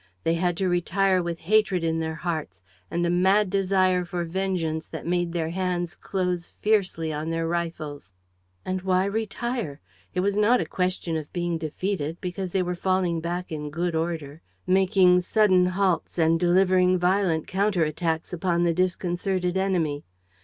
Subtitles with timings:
[0.23, 4.87] They had to retire with hatred in their hearts and a mad desire for vengeance
[4.87, 8.11] that made their hands close fiercely on their rifles.
[8.65, 9.79] And why retire?
[10.15, 13.93] It was not a question of being defeated, because they were falling back in good
[13.93, 20.03] order, making sudden halts and delivering violent counter attacks upon the disconcerted enemy.